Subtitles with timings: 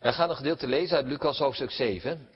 [0.00, 2.28] Wij gaan een gedeelte lezen uit Lucas hoofdstuk 7.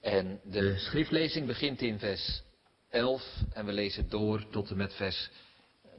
[0.00, 2.42] En de schriftlezing begint in vers
[2.88, 5.30] 11 en we lezen door tot en met vers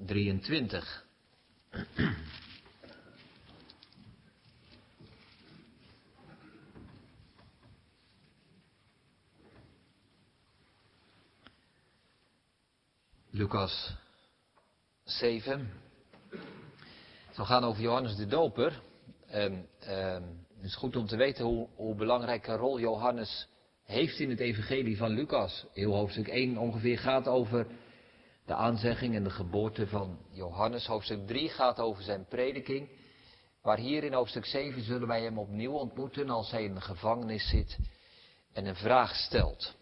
[0.05, 1.05] 23.
[13.29, 13.95] Lucas
[15.03, 15.71] 7.
[16.29, 18.87] Het zal gaan over Johannes de Doper.
[19.29, 20.13] En, uh,
[20.55, 23.47] het is goed om te weten hoe, hoe belangrijke rol Johannes
[23.83, 25.65] heeft in het evangelie van Lucas.
[25.73, 27.67] Heel hoofdstuk 1 ongeveer gaat over
[28.45, 30.85] de aanzegging en de geboorte van Johannes.
[30.85, 32.89] Hoofdstuk 3 gaat over zijn prediking.
[33.63, 37.49] Maar hier in hoofdstuk 7 zullen wij hem opnieuw ontmoeten als hij in de gevangenis
[37.49, 37.77] zit
[38.53, 39.75] en een vraag stelt.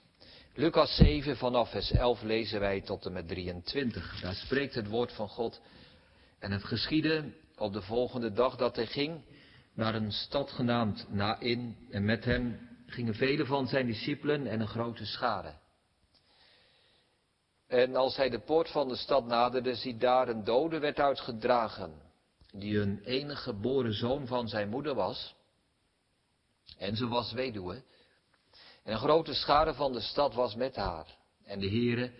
[0.54, 4.20] Lucas 7 vanaf vers 11 lezen wij tot en met 23.
[4.22, 5.62] Daar spreekt het woord van God.
[6.40, 9.22] En het geschiedde op de volgende dag dat hij ging
[9.78, 11.78] naar een stad genaamd Nain.
[11.90, 15.54] En met hem gingen vele van zijn discipelen en een grote schade.
[17.68, 22.02] En als hij de poort van de stad naderde, ziet daar een dode werd uitgedragen,
[22.52, 25.36] die een enige geboren zoon van zijn moeder was.
[26.78, 27.84] En ze was weduwe.
[28.84, 31.18] En een grote schade van de stad was met haar.
[31.46, 32.12] En de Heere,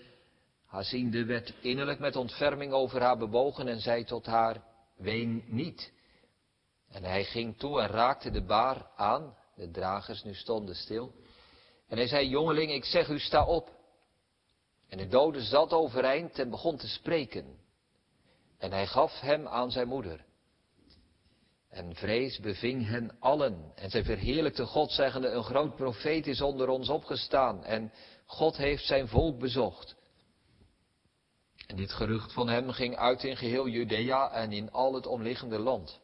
[0.66, 4.64] haar ziende, werd innerlijk met ontferming over haar bewogen en zei tot haar,
[4.98, 5.96] ween niet.
[6.92, 11.14] En hij ging toe en raakte de baar aan, de dragers nu stonden stil.
[11.88, 13.76] En hij zei, jongeling, ik zeg u, sta op.
[14.90, 17.60] En de dode zat overeind en begon te spreken.
[18.58, 20.26] En hij gaf hem aan zijn moeder.
[21.70, 23.72] En vrees beving hen allen.
[23.76, 27.64] En zij verheerlijkte God, zeggende, een groot profeet is onder ons opgestaan.
[27.64, 27.92] En
[28.26, 29.96] God heeft zijn volk bezocht.
[31.68, 35.60] En dit gerucht van hem ging uit in geheel Judea en in al het omliggende
[35.60, 36.00] land.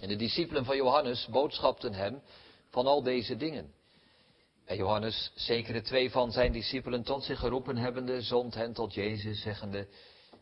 [0.00, 2.22] En de discipelen van Johannes boodschapten hem
[2.70, 3.72] van al deze dingen.
[4.64, 9.40] En Johannes, zekere twee van zijn discipelen tot zich geroepen hebbende, zond hen tot Jezus,
[9.40, 9.88] zeggende,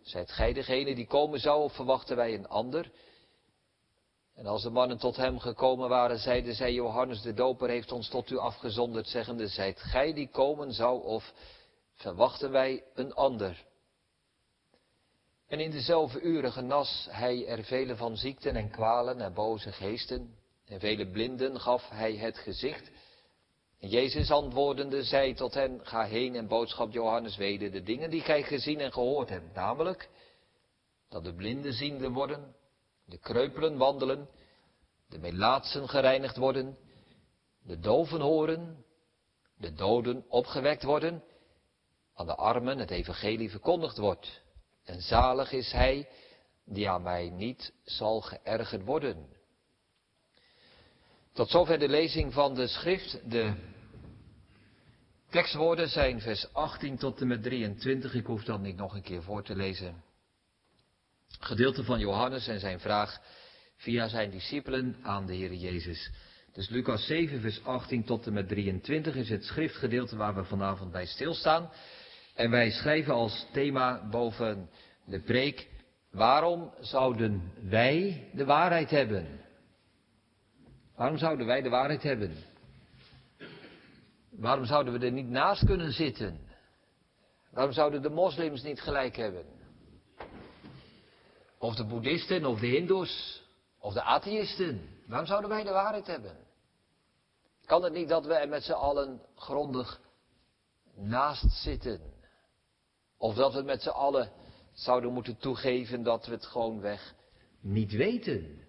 [0.03, 2.91] Zijt gij degene die komen zou, of verwachten wij een ander?
[4.35, 8.09] En als de mannen tot hem gekomen waren, zeiden zij, Johannes de Doper heeft ons
[8.09, 11.33] tot u afgezonderd, zeggende, zijt gij die komen zou, of
[11.95, 13.65] verwachten wij een ander?
[15.53, 20.35] En in dezelfde uren genas hij er vele van ziekten en kwalen en boze geesten,
[20.67, 22.91] en vele blinden gaf hij het gezicht.
[23.81, 28.21] En Jezus antwoordende zei tot hen, ga heen en boodschap Johannes weder de dingen die
[28.21, 30.09] gij gezien en gehoord hebt, namelijk
[31.09, 32.55] dat de blinden ziende worden,
[33.05, 34.29] de kreupelen wandelen,
[35.09, 36.77] de melaatsen gereinigd worden,
[37.63, 38.85] de doven horen,
[39.57, 41.23] de doden opgewekt worden,
[42.15, 44.43] aan de armen het evangelie verkondigd wordt.
[44.85, 46.09] En zalig is hij
[46.65, 49.27] die aan mij niet zal geërgerd worden.
[51.33, 53.31] Tot zover de lezing van de schrift.
[53.31, 53.55] De
[55.31, 58.15] tekstwoorden zijn vers 18 tot en met 23.
[58.15, 60.03] Ik hoef dat niet nog een keer voor te lezen.
[61.41, 63.21] Gedeelte van Johannes en zijn vraag
[63.77, 66.11] via zijn discipelen aan de Heer Jezus.
[66.53, 70.93] Dus Lucas 7, vers 18 tot en met 23 is het schriftgedeelte waar we vanavond
[70.93, 71.71] bij stilstaan.
[72.35, 74.71] En wij schrijven als thema boven
[75.05, 75.69] de preek,
[76.11, 79.41] waarom zouden wij de waarheid hebben?
[80.97, 82.37] Waarom zouden wij de waarheid hebben?
[84.31, 86.41] Waarom zouden we er niet naast kunnen zitten?
[87.51, 89.45] Waarom zouden de moslims niet gelijk hebben?
[91.59, 93.43] Of de boeddhisten, of de hindoes,
[93.79, 94.89] of de atheïsten.
[95.07, 96.37] Waarom zouden wij de waarheid hebben?
[97.65, 100.01] Kan het niet dat we er met z'n allen grondig
[100.95, 102.12] naast zitten?
[103.23, 104.31] Of dat we met z'n allen
[104.73, 107.15] zouden moeten toegeven dat we het gewoonweg
[107.61, 108.61] niet weten?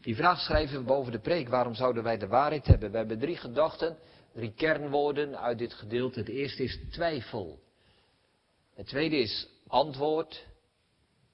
[0.00, 1.48] Die vraag schrijven we boven de preek.
[1.48, 2.90] Waarom zouden wij de waarheid hebben?
[2.90, 3.98] We hebben drie gedachten,
[4.34, 6.18] drie kernwoorden uit dit gedeelte.
[6.18, 7.60] Het eerste is twijfel.
[8.74, 10.46] Het tweede is antwoord.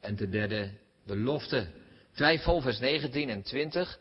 [0.00, 0.70] En ten derde
[1.04, 1.68] belofte.
[2.14, 3.98] Twijfel, vers 19 en 20.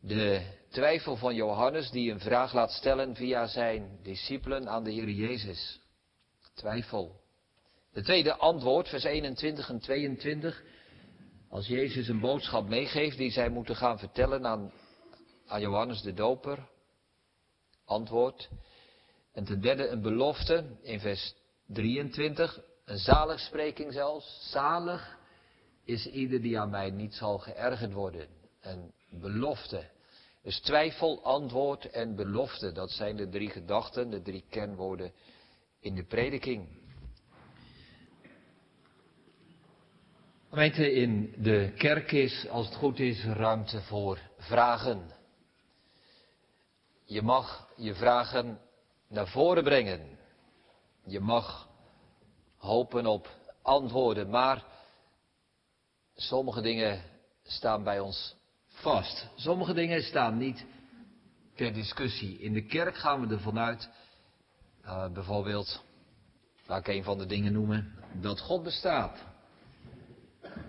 [0.00, 5.10] De twijfel van Johannes die een vraag laat stellen via zijn discipelen aan de Heer
[5.10, 5.80] Jezus.
[6.60, 7.20] Twijfel.
[7.92, 10.62] De tweede antwoord, vers 21 en 22.
[11.48, 14.72] Als Jezus een boodschap meegeeft die zij moeten gaan vertellen aan,
[15.46, 16.68] aan Johannes de Doper.
[17.84, 18.48] Antwoord.
[19.32, 21.34] En ten derde een belofte in vers
[21.66, 22.60] 23.
[22.84, 24.50] Een zaligspreking zelfs.
[24.50, 25.18] Zalig
[25.84, 28.28] is ieder die aan mij niet zal geërgerd worden.
[28.60, 29.90] Een belofte.
[30.42, 32.72] Dus twijfel, antwoord en belofte.
[32.72, 35.12] Dat zijn de drie gedachten, de drie kernwoorden
[35.80, 36.68] in de prediking.
[40.48, 45.10] Gemeente, in de kerk is, als het goed is, ruimte voor vragen.
[47.04, 48.60] Je mag je vragen
[49.08, 50.18] naar voren brengen.
[51.04, 51.68] Je mag
[52.56, 53.28] hopen op
[53.62, 54.64] antwoorden, maar
[56.14, 57.02] sommige dingen
[57.42, 58.36] staan bij ons
[58.66, 59.28] vast.
[59.34, 60.66] Sommige dingen staan niet
[61.54, 62.38] ter discussie.
[62.38, 63.90] In de kerk gaan we ervan uit,
[64.84, 65.82] uh, bijvoorbeeld,
[66.66, 69.24] laat ik een van de dingen noemen, dat God bestaat.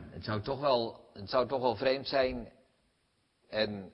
[0.10, 2.50] Het zou toch wel, het zou toch wel vreemd zijn
[3.50, 3.92] en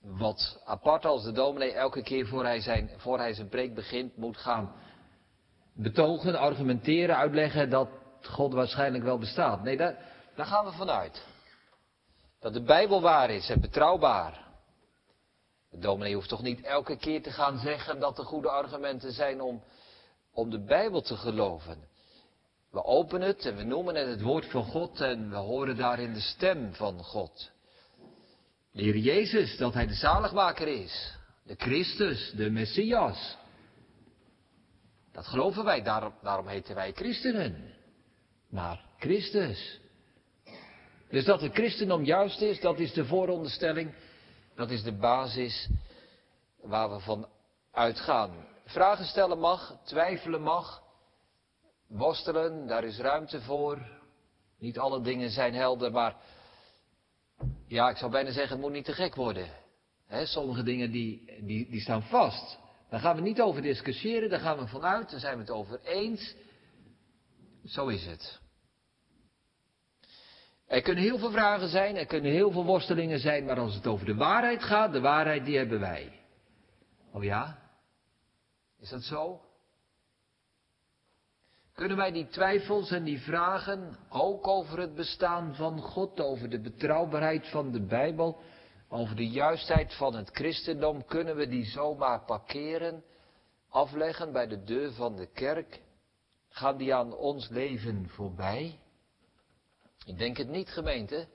[0.00, 4.16] wat apart als de dominee elke keer voor hij zijn, voor hij zijn preek begint
[4.16, 4.72] moet gaan
[5.72, 7.88] betogen, argumenteren, uitleggen dat
[8.22, 9.62] God waarschijnlijk wel bestaat.
[9.62, 9.96] Nee, daar,
[10.34, 11.26] daar gaan we vanuit.
[12.40, 14.43] Dat de Bijbel waar is en betrouwbaar.
[15.74, 19.40] De dominee hoeft toch niet elke keer te gaan zeggen dat er goede argumenten zijn
[19.40, 19.62] om,
[20.32, 21.88] om de Bijbel te geloven.
[22.70, 26.12] We openen het en we noemen het het woord van God en we horen daarin
[26.12, 27.50] de stem van God.
[28.72, 31.16] De Jezus, dat Hij de zaligmaker is.
[31.44, 33.36] De Christus, de Messias.
[35.12, 37.74] Dat geloven wij, daarom, daarom heten wij christenen.
[38.48, 39.80] Maar Christus.
[41.08, 43.94] Dus dat het christendom juist is, dat is de vooronderstelling.
[44.54, 45.68] Dat is de basis
[46.62, 47.28] waar we van
[47.70, 48.46] uitgaan.
[48.64, 50.82] Vragen stellen mag, twijfelen mag,
[51.86, 53.78] worstelen, daar is ruimte voor.
[54.58, 56.16] Niet alle dingen zijn helder, maar
[57.66, 59.48] ja, ik zou bijna zeggen, het moet niet te gek worden.
[60.08, 62.58] sommige dingen die, die, die staan vast.
[62.90, 65.80] Daar gaan we niet over discussiëren, daar gaan we vanuit, daar zijn we het over
[65.80, 66.34] eens.
[67.64, 68.40] Zo is het.
[70.66, 73.86] Er kunnen heel veel vragen zijn, er kunnen heel veel worstelingen zijn, maar als het
[73.86, 76.20] over de waarheid gaat, de waarheid die hebben wij.
[77.12, 77.58] Oh ja?
[78.80, 79.40] Is dat zo?
[81.74, 86.60] Kunnen wij die twijfels en die vragen ook over het bestaan van God, over de
[86.60, 88.40] betrouwbaarheid van de Bijbel,
[88.88, 93.04] over de juistheid van het christendom, kunnen we die zomaar parkeren,
[93.68, 95.80] afleggen bij de deur van de kerk?
[96.48, 98.78] Gaan die aan ons leven voorbij?
[100.04, 101.26] Ik denk het niet, gemeente.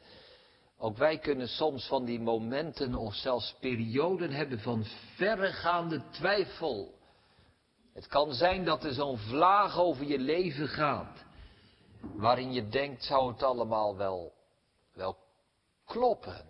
[0.78, 4.86] Ook wij kunnen soms van die momenten of zelfs perioden hebben van
[5.16, 6.94] verregaande twijfel.
[7.94, 11.24] Het kan zijn dat er zo'n vlaag over je leven gaat,
[12.02, 14.34] waarin je denkt, zou het allemaal wel,
[14.94, 15.18] wel
[15.86, 16.46] kloppen?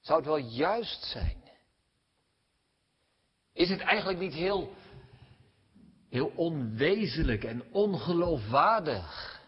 [0.00, 1.42] Zou het wel juist zijn?
[3.52, 4.72] Is het eigenlijk niet heel,
[6.08, 9.39] heel onwezenlijk en ongeloofwaardig?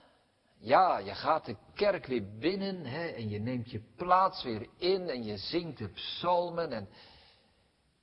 [0.64, 5.08] Ja, je gaat de kerk weer binnen hè, en je neemt je plaats weer in
[5.08, 6.72] en je zingt de psalmen.
[6.72, 6.88] En,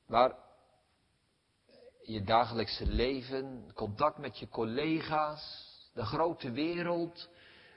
[0.07, 0.35] maar
[2.01, 7.29] je dagelijkse leven, contact met je collega's, de grote wereld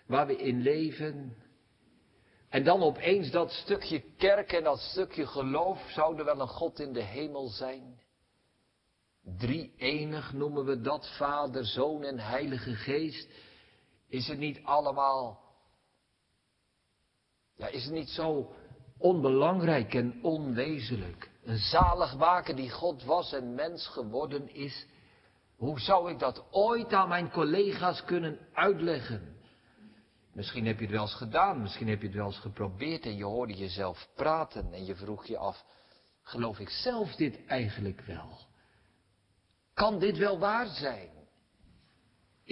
[0.07, 1.37] waar we in leven.
[2.49, 6.81] En dan opeens dat stukje kerk en dat stukje geloof, zou er wel een God
[6.81, 8.01] in de hemel zijn?
[9.39, 13.29] Drie enig noemen we dat, Vader, Zoon en Heilige Geest.
[14.13, 15.41] Is het niet allemaal,
[17.57, 18.55] ja, is het niet zo
[18.99, 21.31] onbelangrijk en onwezenlijk?
[21.45, 24.87] Een zaligmaker die God was en mens geworden is.
[25.57, 29.37] Hoe zou ik dat ooit aan mijn collega's kunnen uitleggen?
[30.33, 33.17] Misschien heb je het wel eens gedaan, misschien heb je het wel eens geprobeerd en
[33.17, 35.65] je hoorde jezelf praten en je vroeg je af,
[36.23, 38.39] geloof ik zelf dit eigenlijk wel?
[39.75, 41.22] Kan dit wel waar zijn?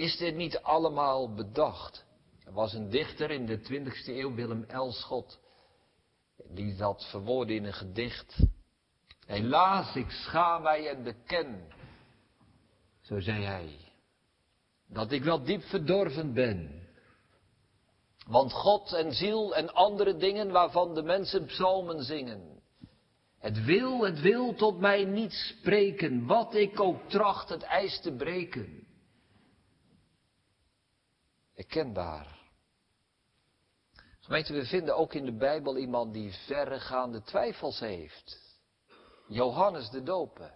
[0.01, 2.05] Is dit niet allemaal bedacht?
[2.45, 5.39] Er was een dichter in de 20e eeuw, Willem Elschot,
[6.49, 8.37] die dat verwoordde in een gedicht.
[9.25, 11.67] Helaas, ik schaam mij en beken,
[13.01, 13.77] zo zei hij,
[14.87, 16.87] dat ik wel diep verdorven ben.
[18.27, 22.61] Want God en ziel en andere dingen waarvan de mensen psalmen zingen.
[23.39, 28.11] Het wil, het wil tot mij niet spreken, wat ik ook tracht het ijs te
[28.11, 28.80] breken.
[31.61, 32.39] Erkenbaar.
[34.19, 38.59] Gemeente, we vinden ook in de Bijbel iemand die verregaande twijfels heeft.
[39.27, 40.53] Johannes de Doper.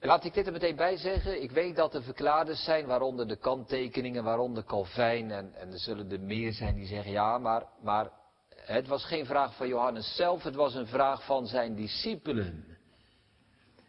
[0.00, 1.42] Laat ik dit er meteen bij zeggen.
[1.42, 5.30] Ik weet dat er verklaarders zijn, waaronder de kanttekeningen, waaronder Calvijn.
[5.30, 8.10] En, en er zullen er meer zijn die zeggen, ja, maar, maar
[8.48, 12.78] het was geen vraag van Johannes zelf, het was een vraag van zijn discipelen.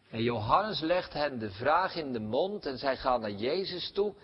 [0.10, 4.16] En Johannes legt hen de vraag in de mond en zij gaan naar Jezus toe.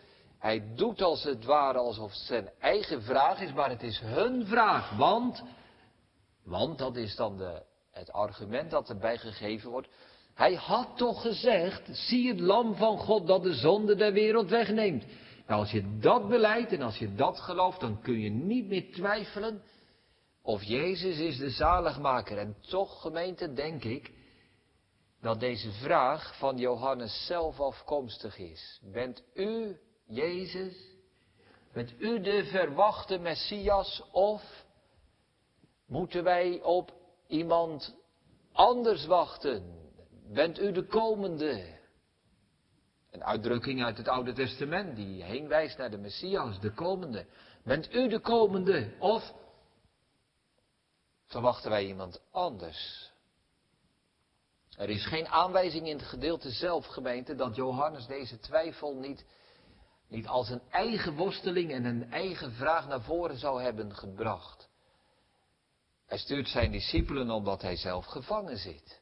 [0.41, 4.45] Hij doet als het ware alsof het zijn eigen vraag is, maar het is hun
[4.45, 4.97] vraag.
[4.97, 5.43] Want,
[6.43, 9.87] want dat is dan de, het argument dat erbij gegeven wordt.
[10.33, 15.05] Hij had toch gezegd, zie het lam van God dat de zonde der wereld wegneemt.
[15.47, 18.91] Nou, als je dat beleidt en als je dat gelooft, dan kun je niet meer
[18.91, 19.61] twijfelen
[20.41, 22.37] of Jezus is de zaligmaker.
[22.37, 24.11] En toch, gemeente, denk ik
[25.21, 28.79] dat deze vraag van Johannes zelf afkomstig is.
[28.91, 29.77] Bent u
[30.11, 30.89] Jezus?
[31.73, 34.65] Bent u de verwachte Messias of
[35.85, 36.93] moeten wij op
[37.27, 37.95] iemand
[38.51, 39.79] anders wachten?
[40.33, 41.79] Bent u de komende?
[43.11, 47.25] Een uitdrukking uit het Oude Testament die heen wijst naar de Messias, de komende.
[47.63, 49.33] Bent u de komende of
[51.25, 53.11] verwachten wij iemand anders?
[54.77, 59.25] Er is geen aanwijzing in het gedeelte zelf, gemeente, dat Johannes deze twijfel niet,
[60.11, 64.69] niet als een eigen worsteling en een eigen vraag naar voren zou hebben gebracht.
[66.05, 69.01] Hij stuurt zijn discipelen omdat hij zelf gevangen zit.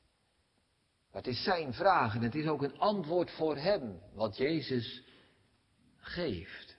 [1.11, 5.03] Maar het is zijn vraag en het is ook een antwoord voor hem, wat Jezus
[5.97, 6.77] geeft.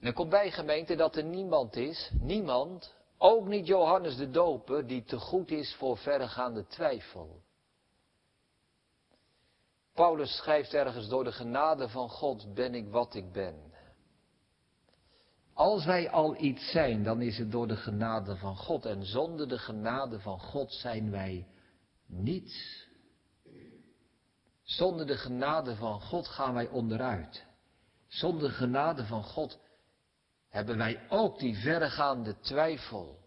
[0.00, 4.86] En er komt bij gemeente dat er niemand is, niemand, ook niet Johannes de Doper,
[4.86, 7.42] die te goed is voor verregaande twijfel.
[9.96, 13.54] Paulus schrijft ergens door de genade van God ben ik wat ik ben.
[15.54, 18.86] Als wij al iets zijn, dan is het door de genade van God.
[18.86, 21.46] En zonder de genade van God zijn wij
[22.06, 22.86] niets.
[24.62, 27.44] Zonder de genade van God gaan wij onderuit.
[28.06, 29.58] Zonder de genade van God
[30.48, 33.18] hebben wij ook die verregaande twijfel.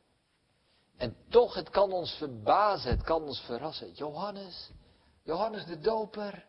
[0.98, 3.92] En toch, het kan ons verbazen, het kan ons verrassen.
[3.92, 4.72] Johannes,
[5.24, 6.48] Johannes de Doper.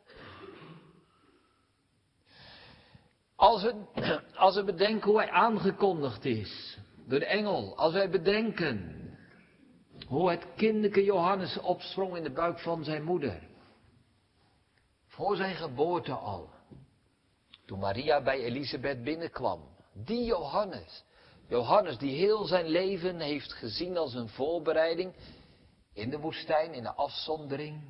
[3.40, 3.74] Als we,
[4.36, 9.00] als we bedenken hoe hij aangekondigd is door de engel, als wij bedenken
[10.06, 13.42] hoe het kinderke Johannes opsprong in de buik van zijn moeder.
[15.06, 16.48] Voor zijn geboorte al.
[17.66, 19.60] Toen Maria bij Elisabeth binnenkwam.
[19.94, 21.04] Die Johannes.
[21.48, 25.14] Johannes die heel zijn leven heeft gezien als een voorbereiding
[25.92, 27.82] in de woestijn, in de afzondering.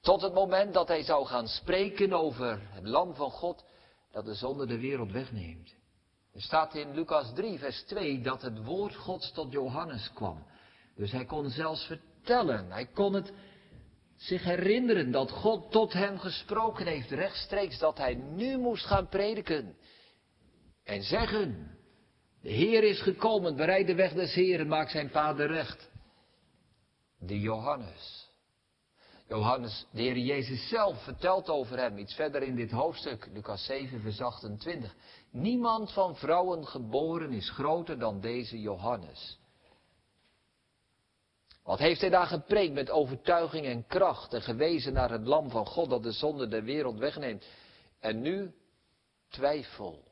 [0.00, 3.64] Tot het moment dat hij zou gaan spreken over het lam van God
[4.12, 5.74] dat de zonde de wereld wegneemt.
[6.32, 10.46] Er staat in Lucas 3, vers 2 dat het woord Gods tot Johannes kwam.
[10.96, 13.32] Dus hij kon zelfs vertellen, hij kon het
[14.16, 19.76] zich herinneren dat God tot hem gesproken heeft, rechtstreeks dat hij nu moest gaan prediken.
[20.84, 21.78] En zeggen,
[22.42, 25.90] de Heer is gekomen, bereid de weg des Heeren, maak zijn vader recht.
[27.18, 28.21] De Johannes.
[29.32, 34.00] Johannes, de Heer Jezus zelf vertelt over hem iets verder in dit hoofdstuk, Lucas 7,
[34.00, 34.94] vers 28.
[35.30, 39.38] Niemand van vrouwen geboren is groter dan deze Johannes.
[41.62, 45.66] Wat heeft hij daar gepreekt met overtuiging en kracht en gewezen naar het lam van
[45.66, 47.46] God dat de zonde der wereld wegneemt.
[48.00, 48.54] En nu
[49.28, 50.04] twijfel,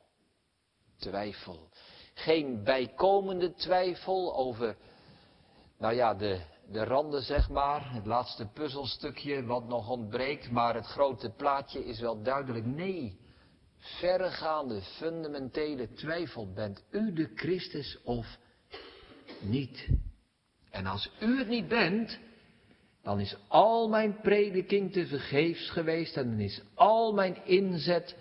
[0.98, 1.68] twijfel.
[2.14, 4.76] Geen bijkomende twijfel over,
[5.78, 10.86] nou ja, de, de randen zeg maar, het laatste puzzelstukje wat nog ontbreekt, maar het
[10.86, 12.66] grote plaatje is wel duidelijk.
[12.66, 13.18] Nee,
[13.78, 16.52] verregaande, fundamentele twijfel.
[16.52, 18.38] Bent u de Christus of
[19.40, 19.88] niet?
[20.70, 22.18] En als u het niet bent,
[23.02, 28.16] dan is al mijn prediking te vergeefs geweest en dan is al mijn inzet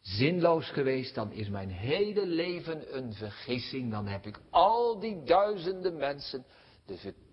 [0.00, 5.96] zinloos geweest, dan is mijn hele leven een vergissing, dan heb ik al die duizenden
[5.96, 6.44] mensen
[6.86, 7.29] de verkeerde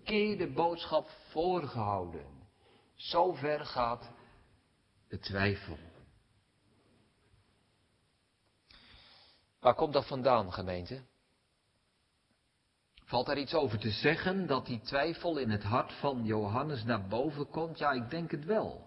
[0.54, 2.26] boodschap voorgehouden.
[2.94, 4.10] Zo ver gaat
[5.08, 5.78] de twijfel.
[9.60, 11.02] Waar komt dat vandaan, gemeente?
[13.04, 17.06] Valt daar iets over te zeggen dat die twijfel in het hart van Johannes naar
[17.06, 17.78] boven komt?
[17.78, 18.86] Ja, ik denk het wel.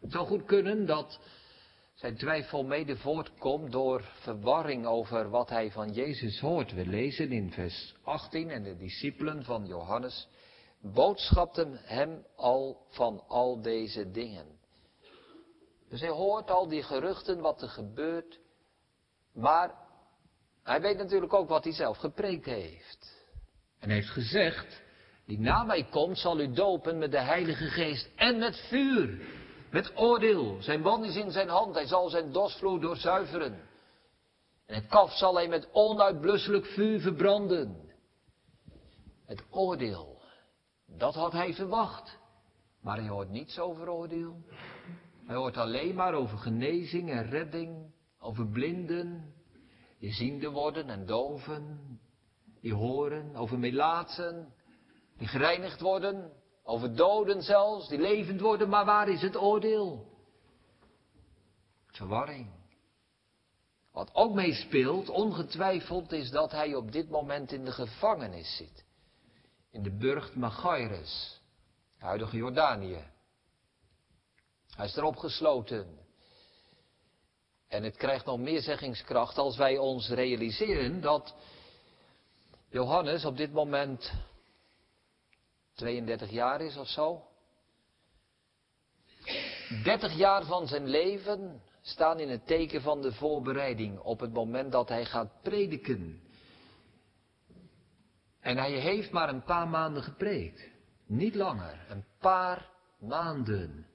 [0.00, 1.20] Het zou goed kunnen dat
[2.00, 6.72] zijn twijfel mede voortkomt door verwarring over wat hij van Jezus hoort.
[6.72, 10.28] We lezen in vers 18 en de discipelen van Johannes
[10.82, 14.46] boodschapten hem al van al deze dingen.
[15.88, 18.40] Dus hij hoort al die geruchten wat er gebeurt,
[19.32, 19.74] maar
[20.62, 23.28] hij weet natuurlijk ook wat hij zelf gepreekt heeft.
[23.78, 24.82] En heeft gezegd,
[25.26, 29.38] die na mij komt zal u dopen met de Heilige Geest en met vuur.
[29.70, 30.56] Met oordeel.
[30.60, 33.68] Zijn band is in zijn hand, hij zal zijn dorsvloer doorzuiveren.
[34.66, 37.88] En het kaf zal hij met onuitblusselijk vuur verbranden.
[39.26, 40.20] Het oordeel,
[40.86, 42.18] dat had hij verwacht.
[42.80, 44.36] Maar hij hoort niets over oordeel.
[45.26, 49.34] Hij hoort alleen maar over genezing en redding, over blinden,
[49.98, 51.80] die ziende worden en doven,
[52.60, 54.52] die horen, over melaatsen,
[55.18, 56.32] die gereinigd worden,
[56.62, 60.06] over doden zelfs, die levend worden, maar waar is het oordeel?
[61.86, 62.50] Verwarring.
[63.92, 68.84] Wat ook meespeelt, ongetwijfeld, is dat hij op dit moment in de gevangenis zit.
[69.70, 71.40] In de burcht Magaires,
[71.98, 73.04] huidige Jordanië.
[74.76, 75.98] Hij is erop gesloten.
[77.68, 81.34] En het krijgt nog meer zeggingskracht als wij ons realiseren dat
[82.68, 84.12] Johannes op dit moment
[85.80, 87.22] 32 jaar is of zo.
[89.84, 94.72] 30 jaar van zijn leven staan in het teken van de voorbereiding op het moment
[94.72, 96.20] dat hij gaat prediken.
[98.40, 100.68] En hij heeft maar een paar maanden gepreekt.
[101.06, 102.68] Niet langer, een paar
[102.98, 103.86] maanden.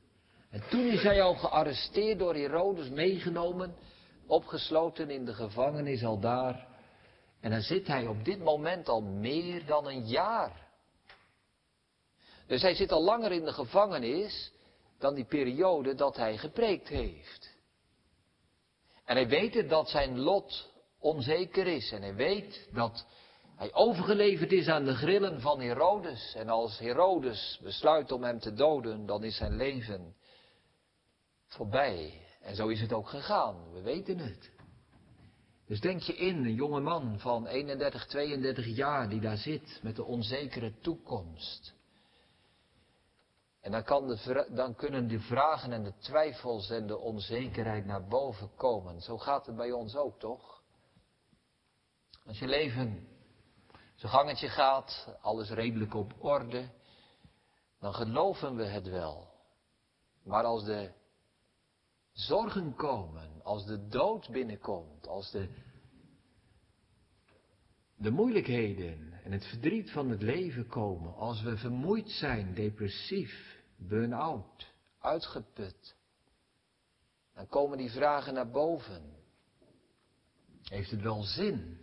[0.49, 3.75] En toen is hij al gearresteerd door Herodes, meegenomen,
[4.27, 6.67] opgesloten in de gevangenis al daar.
[7.39, 10.64] En dan zit hij op dit moment al meer dan een jaar.
[12.47, 14.51] Dus hij zit al langer in de gevangenis
[14.99, 17.53] dan die periode dat hij gepreekt heeft.
[19.05, 21.91] En hij weet dat zijn lot onzeker is.
[21.91, 23.05] En hij weet dat
[23.55, 26.33] hij overgeleverd is aan de grillen van Herodes.
[26.35, 30.15] En als Herodes besluit om hem te doden, dan is zijn leven
[31.47, 32.21] voorbij.
[32.41, 33.71] En zo is het ook gegaan.
[33.73, 34.51] We weten het.
[35.67, 39.95] Dus denk je in, een jonge man van 31, 32 jaar die daar zit met
[39.95, 41.73] de onzekere toekomst.
[43.65, 44.17] En dan,
[44.49, 49.01] dan kunnen de vragen en de twijfels en de onzekerheid naar boven komen.
[49.01, 50.63] Zo gaat het bij ons ook, toch?
[52.25, 53.07] Als je leven
[53.95, 56.69] zijn gangetje gaat, alles redelijk op orde,
[57.79, 59.27] dan geloven we het wel.
[60.23, 60.91] Maar als de
[62.11, 65.49] zorgen komen, als de dood binnenkomt, als de,
[67.95, 74.73] de moeilijkheden en het verdriet van het leven komen, als we vermoeid zijn, depressief, burn-out,
[74.99, 75.95] uitgeput.
[77.33, 79.13] Dan komen die vragen naar boven.
[80.63, 81.77] Heeft het wel zin?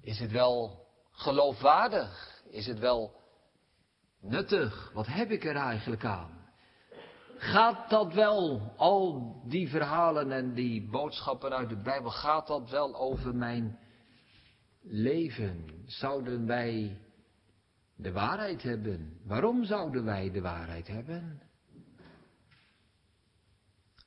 [0.00, 2.42] Is het wel geloofwaardig?
[2.50, 3.14] Is het wel
[4.20, 4.90] nuttig?
[4.92, 6.42] Wat heb ik er eigenlijk aan?
[7.36, 12.96] Gaat dat wel, al die verhalen en die boodschappen uit de Bijbel, gaat dat wel
[12.96, 13.78] over mijn
[14.80, 15.82] leven?
[15.86, 16.98] Zouden wij
[17.96, 19.20] de waarheid hebben.
[19.24, 21.42] Waarom zouden wij de waarheid hebben?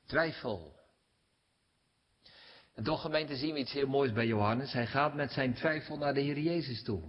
[0.05, 0.75] Twijfel.
[2.73, 4.73] En toch gemeente zien we iets heel moois bij Johannes.
[4.73, 7.01] Hij gaat met zijn twijfel naar de Heer Jezus toe.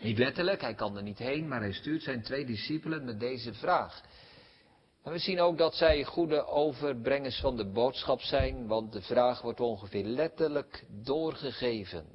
[0.00, 3.54] Niet letterlijk, hij kan er niet heen, maar hij stuurt zijn twee discipelen met deze
[3.54, 4.02] vraag.
[5.02, 9.42] En we zien ook dat zij goede overbrengers van de boodschap zijn, want de vraag
[9.42, 12.06] wordt ongeveer letterlijk doorgegeven.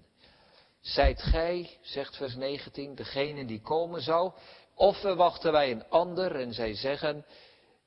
[0.81, 4.33] Zijt gij, zegt vers 19, degene die komen zou,
[4.73, 6.35] of verwachten wij een ander?
[6.35, 7.25] En zij zeggen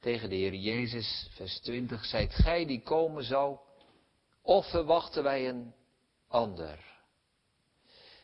[0.00, 3.58] tegen de Heer Jezus, vers 20, zijt gij die komen zou,
[4.42, 5.74] of verwachten wij een
[6.28, 6.90] ander?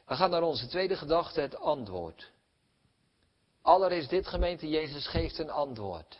[0.07, 2.31] We gaan naar onze tweede gedachte, het antwoord.
[3.63, 6.19] Allereerst dit gemeente, Jezus geeft een antwoord.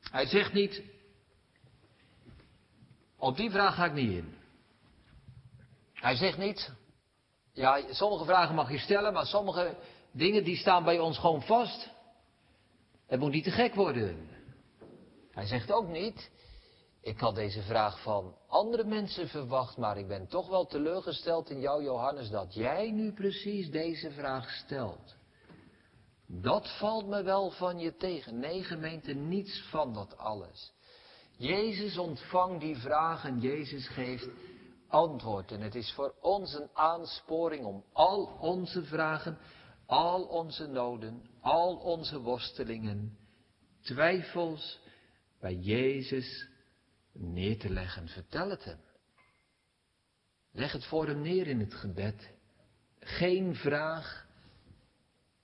[0.00, 0.82] Hij zegt niet,
[3.16, 4.34] op die vraag ga ik niet in.
[5.92, 6.72] Hij zegt niet,
[7.60, 9.74] ja, sommige vragen mag je stellen, maar sommige
[10.12, 11.88] dingen die staan bij ons gewoon vast.
[13.06, 14.28] Het moet niet te gek worden.
[15.30, 16.30] Hij zegt ook niet,
[17.02, 21.60] ik had deze vraag van andere mensen verwacht, maar ik ben toch wel teleurgesteld in
[21.60, 25.16] jou, Johannes, dat jij nu precies deze vraag stelt.
[26.26, 28.38] Dat valt me wel van je tegen.
[28.38, 30.72] Nee, gemeente, niets van dat alles.
[31.36, 34.28] Jezus ontvangt die vraag en Jezus geeft
[34.90, 35.52] antwoord.
[35.52, 39.38] En het is voor ons een aansporing om al onze vragen,
[39.86, 43.18] al onze noden, al onze worstelingen,
[43.80, 44.80] twijfels
[45.40, 46.48] bij Jezus
[47.12, 48.08] neer te leggen.
[48.08, 48.80] Vertel het hem.
[50.52, 52.30] Leg het voor hem neer in het gebed.
[52.98, 54.26] Geen vraag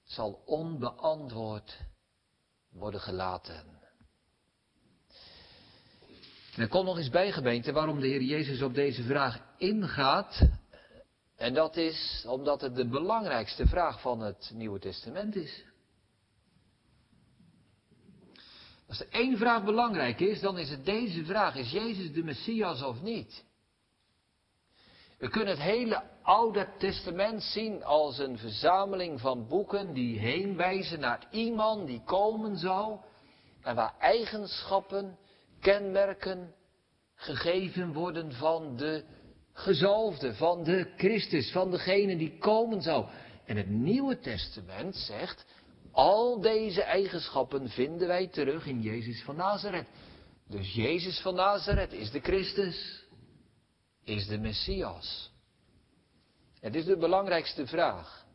[0.04, 1.80] zal onbeantwoord
[2.70, 3.75] worden gelaten.
[6.56, 10.48] Er komt nog eens bij, gemeente, waarom de Heer Jezus op deze vraag ingaat.
[11.36, 15.64] En dat is omdat het de belangrijkste vraag van het Nieuwe Testament is.
[18.88, 21.56] Als er één vraag belangrijk is, dan is het deze vraag.
[21.56, 23.44] Is Jezus de Messias of niet?
[25.18, 31.26] We kunnen het hele Oude Testament zien als een verzameling van boeken die heenwijzen naar
[31.30, 32.98] iemand die komen zou
[33.62, 35.18] en waar eigenschappen
[35.66, 36.54] kenmerken
[37.14, 39.04] gegeven worden van de
[39.52, 43.06] gezalfde, van de Christus, van degene die komen zou.
[43.44, 45.46] En het Nieuwe Testament zegt,
[45.92, 49.88] al deze eigenschappen vinden wij terug in Jezus van Nazareth.
[50.48, 53.04] Dus Jezus van Nazareth is de Christus,
[54.04, 55.32] is de Messias.
[56.60, 58.26] Het is de belangrijkste vraag.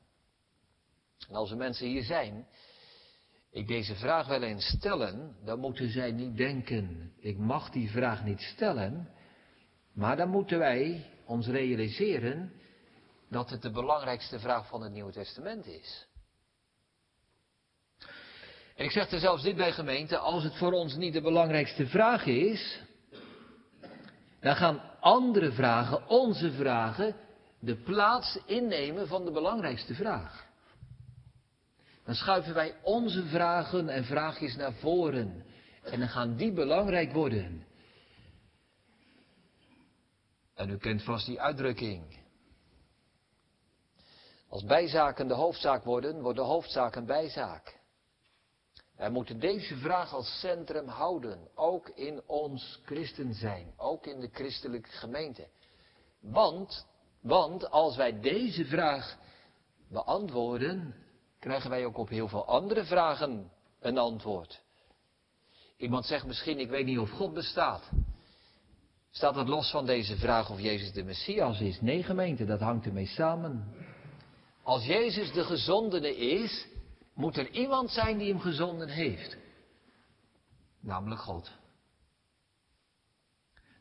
[1.30, 2.48] En als er mensen hier zijn,
[3.52, 8.24] ik deze vraag wel eens stellen, dan moeten zij niet denken, ik mag die vraag
[8.24, 9.10] niet stellen,
[9.94, 12.54] maar dan moeten wij ons realiseren
[13.30, 16.08] dat het de belangrijkste vraag van het Nieuwe Testament is.
[18.76, 21.88] En ik zeg er zelfs dit bij gemeente, als het voor ons niet de belangrijkste
[21.88, 22.82] vraag is,
[24.40, 27.16] dan gaan andere vragen, onze vragen,
[27.60, 30.51] de plaats innemen van de belangrijkste vraag.
[32.06, 35.46] Dan schuiven wij onze vragen en vraagjes naar voren.
[35.84, 37.66] En dan gaan die belangrijk worden.
[40.54, 42.20] En u kent vast die uitdrukking.
[44.50, 47.80] Als bijzaken de hoofdzaak worden, wordt de hoofdzaak een bijzaak.
[48.96, 54.30] Wij moeten deze vraag als centrum houden, ook in ons christen zijn, ook in de
[54.32, 55.48] christelijke gemeente.
[56.20, 56.86] Want,
[57.22, 59.18] want als wij deze vraag
[59.90, 60.96] beantwoorden,
[61.42, 64.62] krijgen wij ook op heel veel andere vragen een antwoord.
[65.78, 67.90] Iemand zegt misschien, ik weet niet of God bestaat.
[69.12, 71.82] Staat dat los van deze vraag of Jezus de Messias is?
[71.82, 73.74] Nee, gemeente, dat hangt ermee samen.
[74.64, 76.68] Als Jezus de gezondene is,
[77.14, 79.38] moet er iemand zijn die hem gezonden heeft.
[80.82, 81.52] Namelijk God.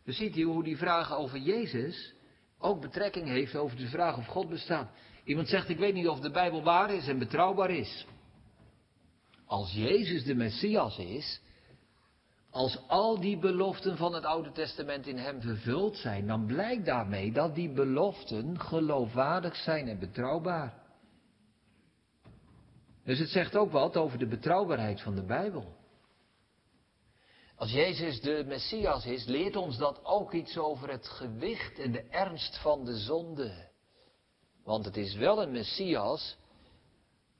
[0.05, 2.15] Dus ziet u hoe die vraag over Jezus
[2.59, 4.91] ook betrekking heeft over de vraag of God bestaat.
[5.31, 8.07] Iemand zegt, ik weet niet of de Bijbel waar is en betrouwbaar is.
[9.47, 11.41] Als Jezus de Messias is,
[12.51, 17.33] als al die beloften van het Oude Testament in hem vervuld zijn, dan blijkt daarmee
[17.33, 20.83] dat die beloften geloofwaardig zijn en betrouwbaar.
[23.05, 25.77] Dus het zegt ook wat over de betrouwbaarheid van de Bijbel.
[27.57, 32.03] Als Jezus de Messias is, leert ons dat ook iets over het gewicht en de
[32.09, 33.70] ernst van de zonde.
[34.65, 36.37] Want het is wel een Messias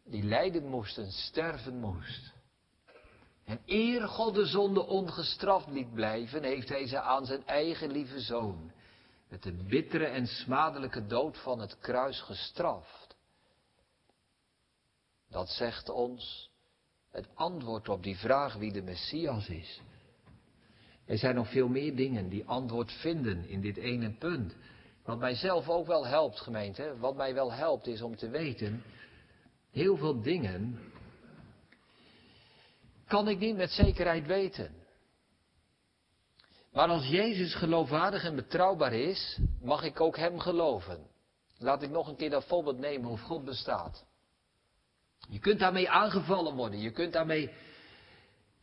[0.05, 2.33] die lijden moest en sterven moest.
[3.45, 8.21] En eer God de zonde ongestraft liet blijven, heeft hij ze aan zijn eigen lieve
[8.21, 8.73] zoon
[9.29, 13.17] met de bittere en smadelijke dood van het kruis gestraft.
[15.29, 16.51] Dat zegt ons
[17.11, 19.81] het antwoord op die vraag wie de Messias is.
[21.05, 24.55] Er zijn nog veel meer dingen die antwoord vinden in dit ene punt.
[25.05, 28.83] Wat mij zelf ook wel helpt, gemeente, wat mij wel helpt is om te weten,
[29.71, 30.79] heel veel dingen
[33.07, 34.75] kan ik niet met zekerheid weten.
[36.73, 41.07] Maar als Jezus geloofwaardig en betrouwbaar is, mag ik ook Hem geloven.
[41.59, 44.05] Laat ik nog een keer dat voorbeeld nemen of God bestaat.
[45.29, 47.51] Je kunt daarmee aangevallen worden, je kunt daarmee,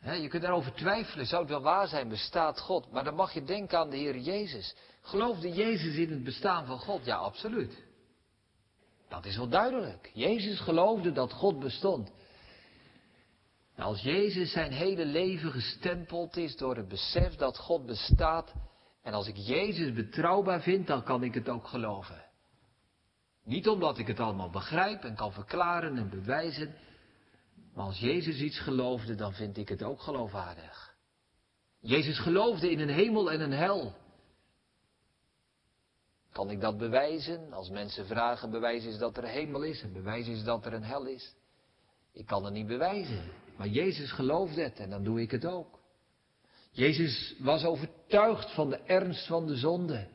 [0.02, 2.92] je kunt daarover twijfelen, zou het wel waar zijn, bestaat God?
[2.92, 4.76] Maar dan mag je denken aan de Heer Jezus.
[5.02, 7.06] Geloofde Jezus in het bestaan van God?
[7.06, 7.86] Ja, absoluut.
[9.08, 10.12] Dat is wel duidelijk.
[10.14, 12.12] Jezus geloofde dat God bestond.
[13.76, 18.54] Nou, als Jezus zijn hele leven gestempeld is door het besef dat God bestaat,
[19.04, 22.26] en als ik Jezus betrouwbaar vind, dan kan ik het ook geloven.
[23.44, 26.76] Niet omdat ik het allemaal begrijp en kan verklaren en bewijzen,
[27.78, 30.96] maar als Jezus iets geloofde, dan vind ik het ook geloofwaardig.
[31.80, 33.96] Jezus geloofde in een hemel en een hel.
[36.32, 37.54] Kan ik dat bewijzen?
[37.54, 40.74] Als mensen vragen, bewijs is dat er een hemel is en bewijs is dat er
[40.74, 41.36] een hel is.
[42.14, 45.80] Ik kan het niet bewijzen, maar Jezus geloofde het en dan doe ik het ook.
[46.72, 49.96] Jezus was overtuigd van de ernst van de zonde.
[49.96, 50.10] Hij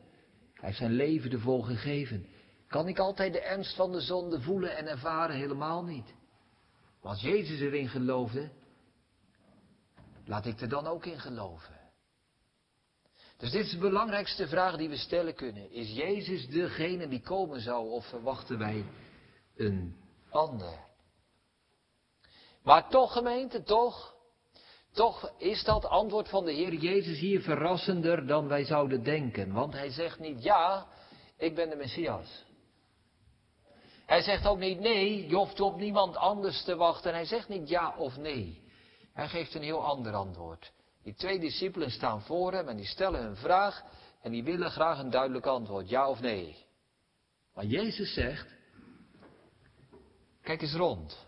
[0.53, 2.25] heeft zijn leven ervoor gegeven.
[2.67, 5.35] Kan ik altijd de ernst van de zonde voelen en ervaren?
[5.35, 6.13] Helemaal niet.
[7.03, 8.49] Als Jezus erin geloofde,
[10.25, 11.81] laat ik er dan ook in geloven.
[13.37, 15.71] Dus dit is de belangrijkste vraag die we stellen kunnen.
[15.71, 18.85] Is Jezus degene die komen zou of verwachten wij
[19.55, 19.95] een
[20.29, 20.79] ander?
[22.63, 24.15] Maar toch gemeente, toch,
[24.91, 29.53] toch is dat antwoord van de Heer Jezus hier verrassender dan wij zouden denken.
[29.53, 30.87] Want hij zegt niet ja,
[31.37, 32.45] ik ben de Messias.
[34.13, 37.13] Hij zegt ook niet nee, je hoeft op niemand anders te wachten.
[37.13, 38.61] Hij zegt niet ja of nee.
[39.13, 40.71] Hij geeft een heel ander antwoord.
[41.03, 43.83] Die twee discipelen staan voor hem en die stellen een vraag
[44.21, 46.65] en die willen graag een duidelijk antwoord, ja of nee.
[47.53, 48.55] Maar Jezus zegt,
[50.41, 51.27] kijk eens rond.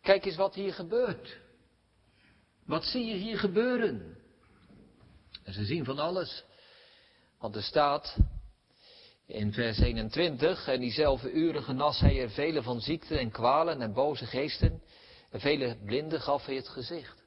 [0.00, 1.38] Kijk eens wat hier gebeurt.
[2.66, 4.18] Wat zie je hier gebeuren?
[5.44, 6.44] En ze zien van alles.
[7.38, 8.16] Want er staat
[9.30, 13.92] in vers 21, en diezelfde uren genas hij er vele van ziekten en kwalen en
[13.92, 14.82] boze geesten,
[15.30, 17.24] en vele blinden gaf hij het gezicht.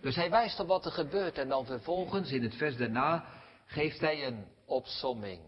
[0.00, 3.24] Dus hij wijst op wat er gebeurt en dan vervolgens in het vers daarna
[3.66, 5.40] geeft hij een opsomming.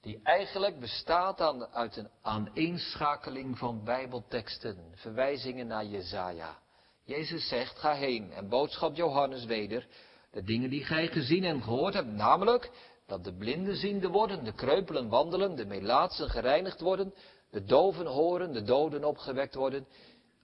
[0.00, 6.58] Die eigenlijk bestaat aan, uit een aaneenschakeling van bijbelteksten, verwijzingen naar Jezaja.
[7.04, 9.86] Jezus zegt, ga heen en boodschap Johannes weder,
[10.30, 12.70] de dingen die gij gezien en gehoord hebt, namelijk
[13.06, 17.14] dat de blinden ziende worden, de kreupelen wandelen, de melaatsen gereinigd worden,
[17.50, 19.86] de doven horen, de doden opgewekt worden,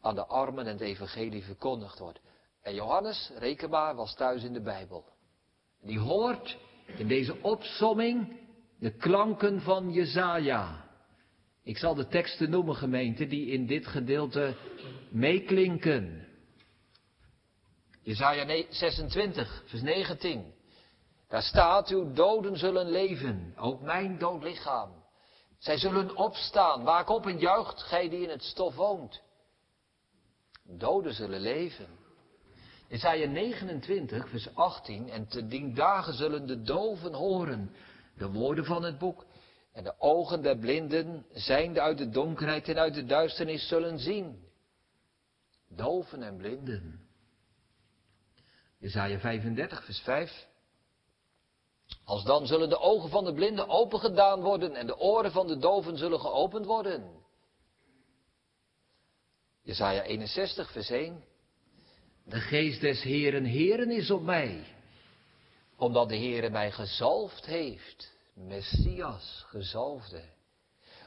[0.01, 2.21] aan de armen en het evangelie verkondigd wordt.
[2.63, 5.05] En Johannes, reken maar, was thuis in de Bijbel.
[5.81, 6.59] Die hoort
[6.97, 8.41] in deze opsomming
[8.79, 10.91] de klanken van Jezaja.
[11.63, 14.57] Ik zal de teksten noemen, gemeente, die in dit gedeelte
[15.11, 16.27] meeklinken.
[18.03, 20.61] Jezaja 26, vers 19.
[21.33, 24.91] Daar staat, uw doden zullen leven, ook mijn dood lichaam.
[25.59, 29.23] Zij zullen opstaan, waak op en juicht, gij die in het stof woont.
[30.65, 31.87] Doden zullen leven.
[32.89, 37.75] Jesaja 29, vers 18, en te dien dagen zullen de doven horen
[38.17, 39.27] de woorden van het boek.
[39.73, 44.45] En de ogen der blinden, zijnde uit de donkerheid en uit de duisternis, zullen zien.
[45.69, 47.09] Doven en blinden.
[48.79, 50.51] Jesaja 35, vers 5.
[52.05, 55.59] Als dan zullen de ogen van de blinden opengedaan worden en de oren van de
[55.59, 57.21] doven zullen geopend worden.
[59.63, 61.25] Jesaja 61, vers 1.
[62.25, 64.65] De geest des Heeren, Heeren is op mij,
[65.77, 70.23] omdat de Heere mij gezalfd heeft, Messias, gezalfde,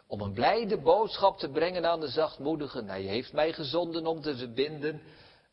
[0.07, 2.87] om een blijde boodschap te brengen aan de zachtmoedigen.
[2.87, 5.01] Hij heeft mij gezonden om te verbinden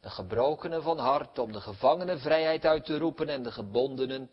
[0.01, 4.31] de gebrokenen van hart, om de gevangenen vrijheid uit te roepen en de gebondenen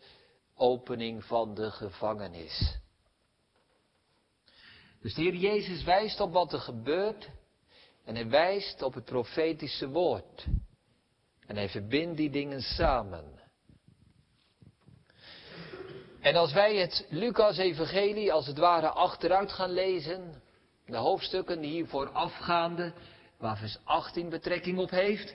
[0.60, 2.78] opening van de gevangenis.
[5.00, 7.28] Dus de Heer Jezus wijst op wat er gebeurt
[8.04, 10.46] en hij wijst op het profetische woord.
[11.46, 13.38] En hij verbindt die dingen samen.
[16.20, 20.42] En als wij het Lucas-evangelie als het ware achteruit gaan lezen,
[20.86, 22.92] de hoofdstukken die hiervoor afgaande,
[23.38, 25.34] waar vers 18 betrekking op heeft,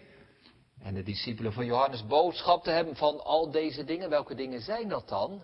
[0.86, 4.90] en de discipelen van Johannes boodschap te hebben van al deze dingen, welke dingen zijn
[4.90, 5.44] dat dan?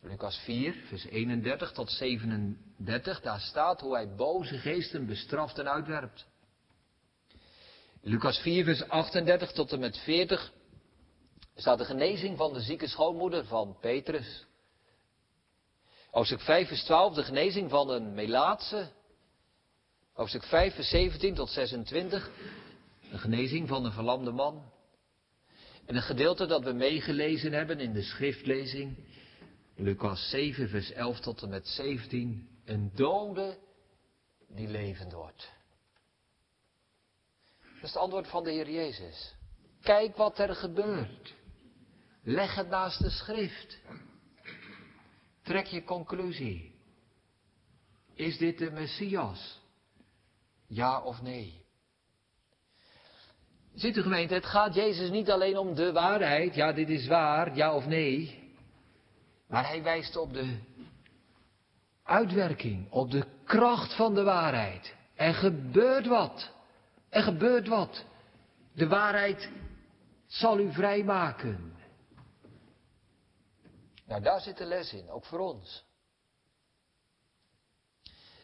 [0.00, 6.26] Lucas 4, vers 31 tot 37, daar staat hoe hij boze geesten bestraft en uitwerpt.
[8.00, 10.52] Lucas 4, vers 38 tot en met 40
[11.54, 14.46] staat de genezing van de zieke schoonmoeder van Petrus.
[16.10, 18.88] Hoofdstuk 5, vers 12, de genezing van een Melaatse.
[20.12, 22.30] Hoofdstuk 5, vers 17 tot 26,
[23.16, 24.72] de genezing van een verlamde man.
[25.84, 28.96] En een gedeelte dat we meegelezen hebben in de schriftlezing,
[29.76, 33.58] Lucas 7, vers 11 tot en met 17, een dode
[34.48, 35.52] die levend wordt.
[37.58, 39.34] Dat is het antwoord van de Heer Jezus.
[39.82, 41.34] Kijk wat er gebeurt.
[42.22, 43.78] Leg het naast de schrift.
[45.42, 46.74] Trek je conclusie.
[48.14, 49.60] Is dit de Messias?
[50.66, 51.65] Ja of nee?
[53.76, 56.54] Ziet u gemeente, het gaat Jezus niet alleen om de waarheid.
[56.54, 58.44] Ja, dit is waar, ja of nee.
[59.48, 60.58] Maar hij wijst op de
[62.02, 64.94] uitwerking, op de kracht van de waarheid.
[65.14, 66.50] Er gebeurt wat.
[67.08, 68.04] Er gebeurt wat.
[68.72, 69.50] De waarheid
[70.26, 71.74] zal u vrijmaken.
[74.06, 75.84] Nou, daar zit de les in, ook voor ons.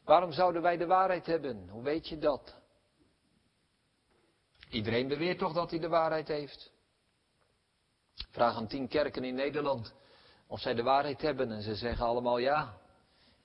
[0.05, 1.69] Waarom zouden wij de waarheid hebben?
[1.69, 2.62] Hoe weet je dat?
[4.73, 6.73] Iedereen beweert toch dat hij de waarheid heeft.
[8.31, 9.95] Vraag aan tien kerken in Nederland
[10.47, 12.81] of zij de waarheid hebben en ze zeggen allemaal ja.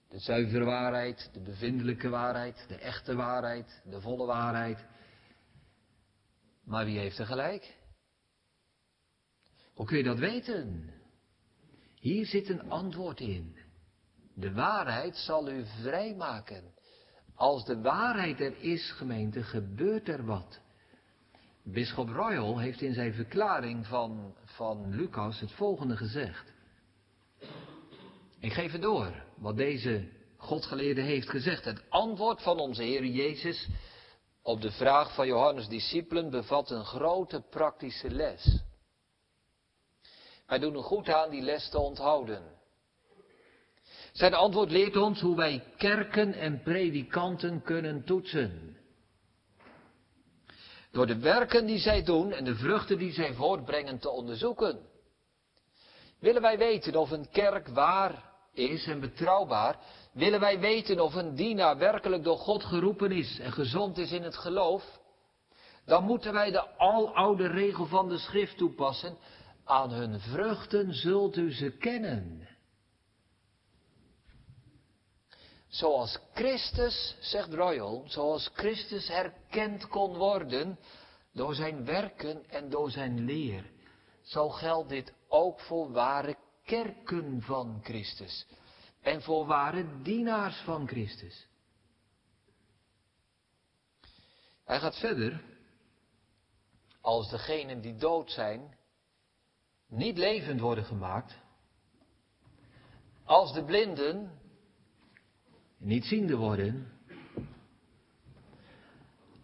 [0.09, 4.85] De zuivere waarheid, de bevindelijke waarheid, de echte waarheid, de volle waarheid.
[6.63, 7.77] Maar wie heeft er gelijk?
[9.73, 10.93] Hoe kun je dat weten?
[11.95, 13.57] Hier zit een antwoord in.
[14.35, 16.73] De waarheid zal u vrijmaken.
[17.35, 20.65] Als de waarheid er is, gemeente, gebeurt er wat.
[21.71, 26.53] Bisschop Royal heeft in zijn verklaring van, van Lucas het volgende gezegd.
[28.39, 31.65] Ik geef het door wat deze Godgeleerde heeft gezegd.
[31.65, 33.67] Het antwoord van onze Heer Jezus
[34.41, 38.63] op de vraag van Johannes' discipelen bevat een grote praktische les.
[40.45, 42.43] Wij doen er goed aan die les te onthouden.
[44.11, 48.76] Zijn antwoord leert ons hoe wij kerken en predikanten kunnen toetsen.
[50.97, 54.79] Door de werken die zij doen en de vruchten die zij voortbrengen te onderzoeken.
[56.19, 59.79] Willen wij weten of een kerk waar is en betrouwbaar,
[60.13, 64.23] willen wij weten of een dienaar werkelijk door God geroepen is en gezond is in
[64.23, 64.99] het geloof,
[65.85, 69.17] dan moeten wij de aloude regel van de schrift toepassen.
[69.65, 72.47] Aan hun vruchten zult u ze kennen.
[75.67, 80.79] Zoals Christus, zegt Royal, zoals Christus herkend kon worden
[81.33, 83.71] door zijn werken en door zijn leer,
[84.21, 88.45] zo geldt dit ook voor ware kerken van Christus
[89.01, 91.47] en voor ware dienaars van Christus.
[94.65, 95.43] Hij gaat verder.
[97.01, 98.77] Als degenen die dood zijn
[99.87, 101.37] niet levend worden gemaakt,
[103.23, 104.39] als de blinden
[105.77, 106.91] niet ziende worden,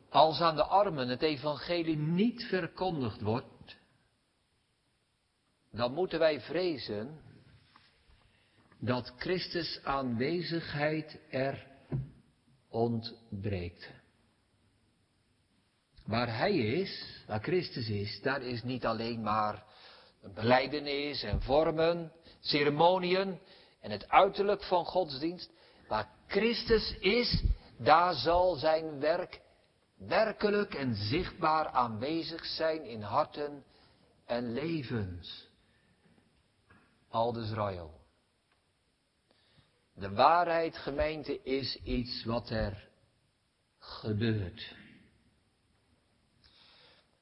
[0.09, 3.77] als aan de armen het evangelie niet verkondigd wordt,
[5.71, 7.19] dan moeten wij vrezen
[8.79, 11.67] dat Christus aanwezigheid er
[12.69, 13.91] ontbreekt.
[16.05, 19.63] Waar Hij is, waar Christus is, daar is niet alleen maar
[20.33, 23.39] beleidenis en vormen, ceremoniën
[23.79, 25.51] en het uiterlijk van godsdienst.
[25.87, 27.43] Waar Christus is,
[27.77, 29.41] daar zal zijn werk
[29.97, 33.63] werkelijk en zichtbaar aanwezig zijn in harten
[34.25, 35.49] en levens.
[37.09, 38.01] Aldus Royal.
[39.95, 42.89] De waarheid, gemeente, is iets wat er
[43.79, 44.75] gebeurt.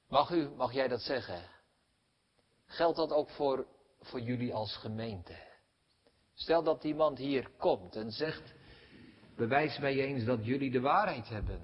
[0.07, 1.49] Mag u, mag jij dat zeggen?
[2.65, 3.67] Geldt dat ook voor,
[3.99, 5.35] voor jullie als gemeente?
[6.33, 8.59] Stel dat iemand hier komt en zegt,
[9.41, 11.59] bewijs mij eens dat jullie de waarheid hebben.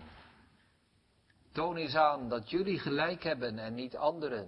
[1.51, 4.47] Toon eens aan dat jullie gelijk hebben en niet anderen.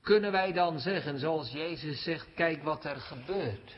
[0.00, 3.76] Kunnen wij dan zeggen, zoals Jezus zegt, kijk wat er gebeurt?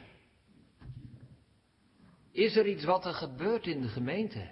[2.31, 4.51] Is er iets wat er gebeurt in de gemeente?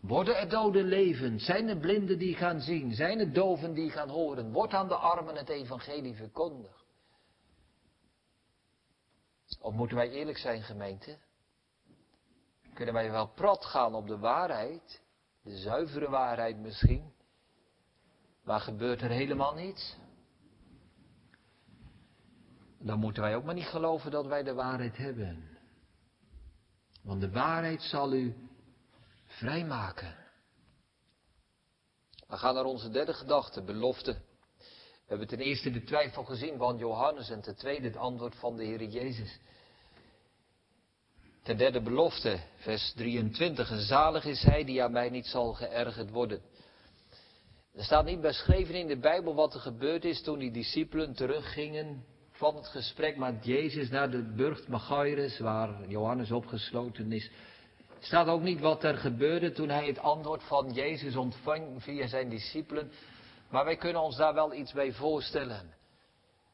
[0.00, 1.42] Worden er doden levend?
[1.42, 2.94] Zijn er blinden die gaan zien?
[2.94, 4.52] Zijn er doven die gaan horen?
[4.52, 6.84] Wordt aan de armen het evangelie verkondigd?
[9.60, 11.18] Of moeten wij eerlijk zijn, gemeente?
[12.76, 15.02] Kunnen wij wel prat gaan op de waarheid?
[15.42, 17.12] De zuivere waarheid misschien?
[18.44, 19.96] Maar gebeurt er helemaal niets?
[22.78, 25.58] Dan moeten wij ook maar niet geloven dat wij de waarheid hebben.
[27.02, 28.48] Want de waarheid zal u
[29.26, 30.16] vrijmaken.
[32.26, 34.12] We gaan naar onze derde gedachte, belofte.
[34.12, 38.56] We hebben ten eerste de twijfel gezien van Johannes en ten tweede het antwoord van
[38.56, 39.40] de Heer Jezus.
[41.46, 43.70] Ten derde belofte, vers 23.
[43.70, 46.40] En zalig is hij die aan mij niet zal geërgerd worden.
[47.74, 52.04] Er staat niet beschreven in de Bijbel wat er gebeurd is toen die discipelen teruggingen
[52.30, 57.30] van het gesprek met Jezus naar de burcht Magairus, waar Johannes opgesloten is.
[57.98, 62.28] Staat ook niet wat er gebeurde toen hij het antwoord van Jezus ontving via zijn
[62.28, 62.92] discipelen.
[63.50, 65.74] Maar wij kunnen ons daar wel iets bij voorstellen.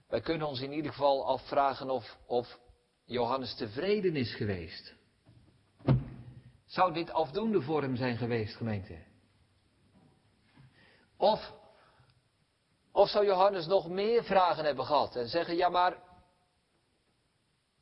[0.09, 2.59] Wij kunnen ons in ieder geval afvragen of, of
[3.05, 4.95] Johannes tevreden is geweest.
[6.67, 8.99] Zou dit afdoende voor hem zijn geweest, gemeente?
[11.17, 11.53] Of
[12.93, 15.97] of zou Johannes nog meer vragen hebben gehad en zeggen, ja maar,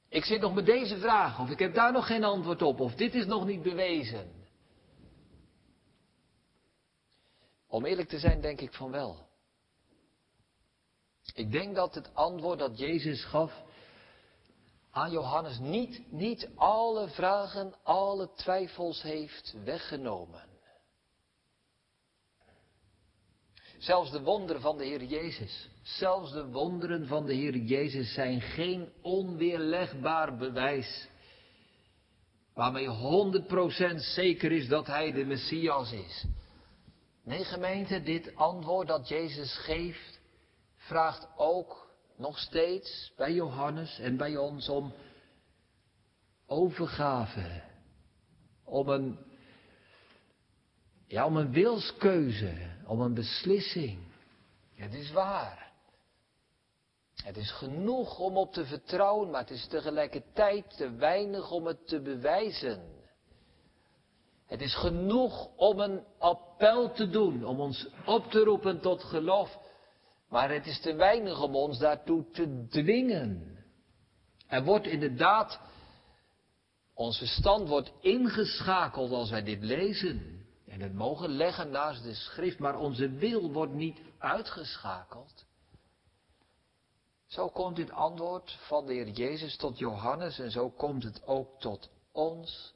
[0.09, 2.94] ik zit nog met deze vraag, of ik heb daar nog geen antwoord op, of
[2.94, 4.38] dit is nog niet bewezen.
[7.68, 9.28] Om eerlijk te zijn, denk ik van wel.
[11.35, 13.62] Ik denk dat het antwoord dat Jezus gaf
[14.90, 20.48] aan Johannes niet, niet alle vragen, alle twijfels heeft weggenomen.
[23.79, 28.40] Zelfs de wonderen van de Heer Jezus, zelfs de wonderen van de Heer Jezus zijn
[28.40, 31.09] geen onweerlegbaar bewijs.
[32.55, 32.88] Waarmee
[33.92, 36.24] 100% zeker is dat Hij de Messias is.
[37.24, 40.20] Nee gemeente, dit antwoord dat Jezus geeft,
[40.76, 41.89] vraagt ook
[42.20, 44.92] nog steeds bij Johannes en bij ons om
[46.46, 47.62] overgave.
[48.64, 49.18] Om een,
[51.06, 53.98] ja, om een wilskeuze om een beslissing.
[54.75, 55.73] Het is waar.
[57.14, 61.87] Het is genoeg om op te vertrouwen, maar het is tegelijkertijd te weinig om het
[61.87, 62.98] te bewijzen.
[64.46, 69.58] Het is genoeg om een appel te doen, om ons op te roepen tot geloof,
[70.31, 73.58] maar het is te weinig om ons daartoe te dwingen.
[74.46, 75.60] Er wordt inderdaad,
[76.94, 80.46] ons verstand wordt ingeschakeld als wij dit lezen.
[80.66, 85.44] En het mogen leggen naast de schrift, maar onze wil wordt niet uitgeschakeld.
[87.26, 91.60] Zo komt dit antwoord van de Heer Jezus tot Johannes en zo komt het ook
[91.60, 92.74] tot ons.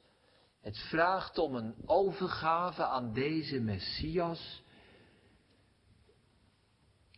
[0.61, 4.63] Het vraagt om een overgave aan deze Messias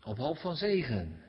[0.07, 1.23] op hoop van zegen.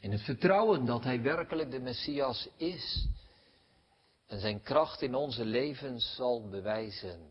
[0.00, 3.08] In het vertrouwen dat Hij werkelijk de Messias is
[4.26, 7.30] en zijn kracht in onze levens zal bewijzen.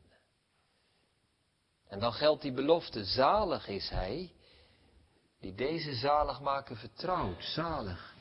[1.88, 4.34] En dan geldt die belofte, zalig is Hij
[5.40, 8.16] die deze zaligmaker vertrouwt, zalig.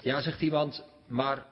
[0.00, 1.46] Ja, zegt iemand, maar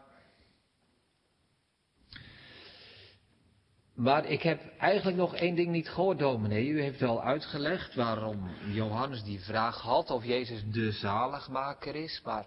[3.95, 6.69] Maar ik heb eigenlijk nog één ding niet gehoord, dominee.
[6.69, 12.47] U heeft wel uitgelegd waarom Johannes die vraag had of Jezus de zaligmaker is, maar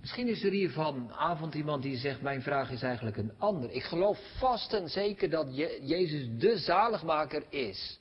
[0.00, 3.70] misschien is er hier vanavond iemand die zegt, mijn vraag is eigenlijk een ander.
[3.70, 8.00] Ik geloof vast en zeker dat Jezus de zaligmaker is.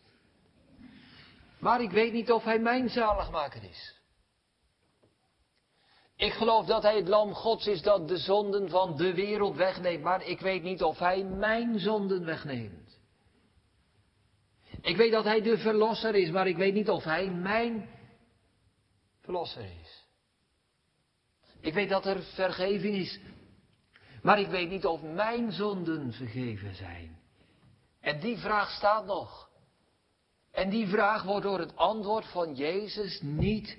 [1.60, 3.95] Maar ik weet niet of hij mijn zaligmaker is.
[6.16, 10.04] Ik geloof dat hij het lam Gods is dat de zonden van de wereld wegneemt,
[10.04, 13.00] maar ik weet niet of hij mijn zonden wegneemt.
[14.82, 17.90] Ik weet dat hij de verlosser is, maar ik weet niet of hij mijn
[19.22, 20.04] verlosser is.
[21.60, 23.20] Ik weet dat er vergeving is,
[24.22, 27.20] maar ik weet niet of mijn zonden vergeven zijn.
[28.00, 29.50] En die vraag staat nog.
[30.52, 33.78] En die vraag wordt door het antwoord van Jezus niet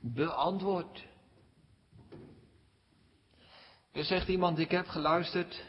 [0.00, 1.04] beantwoord.
[3.96, 5.64] Dus zegt iemand, ik heb geluisterd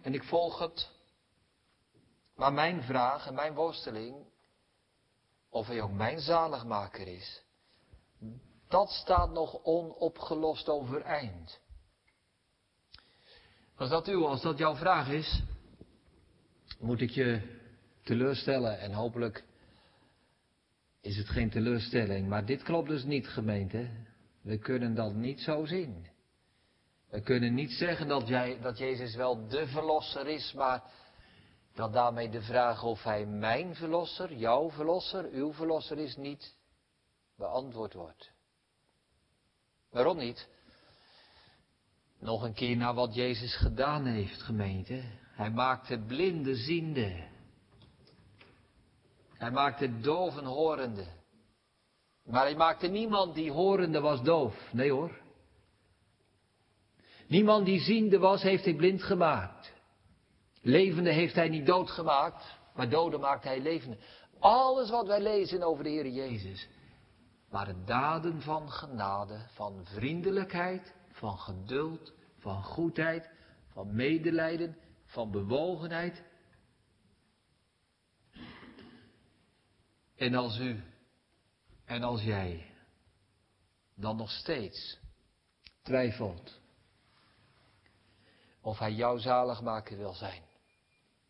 [0.00, 0.90] en ik volg het.
[2.36, 4.16] Maar mijn vraag en mijn worsteling,
[5.48, 7.42] of hij ook mijn zaligmaker is,
[8.68, 11.60] dat staat nog onopgelost overeind.
[13.76, 15.42] Als dat u, als dat jouw vraag is,
[16.78, 17.58] moet ik je
[18.02, 19.44] teleurstellen en hopelijk
[21.00, 22.28] is het geen teleurstelling.
[22.28, 23.90] Maar dit klopt dus niet, gemeente.
[24.40, 26.11] We kunnen dat niet zo zien.
[27.12, 30.82] We kunnen niet zeggen dat, jij, dat Jezus wel de verlosser is, maar
[31.74, 36.56] dat daarmee de vraag of hij mijn verlosser, jouw verlosser, uw verlosser is, niet
[37.36, 38.30] beantwoord wordt.
[39.90, 40.48] Waarom niet?
[42.18, 45.02] Nog een keer naar wat Jezus gedaan heeft, gemeente.
[45.34, 47.28] Hij maakte blinden ziende.
[49.32, 51.06] Hij maakte doven horende.
[52.24, 54.72] Maar hij maakte niemand die horende was doof.
[54.72, 55.21] Nee hoor.
[57.32, 59.72] Niemand die ziende was, heeft hij blind gemaakt.
[60.60, 63.96] Levende heeft hij niet dood gemaakt, maar doden maakt hij levende.
[64.38, 66.68] Alles wat wij lezen over de Heer Jezus
[67.48, 73.30] waren daden van genade, van vriendelijkheid, van geduld, van goedheid,
[73.72, 76.22] van medelijden, van bewogenheid.
[80.16, 80.82] En als u
[81.84, 82.66] en als jij
[83.94, 84.98] dan nog steeds
[85.82, 86.60] twijfelt
[88.62, 90.42] of hij jouw zaligmaker wil zijn.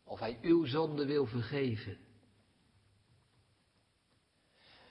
[0.05, 1.99] Of hij uw zonde wil vergeven.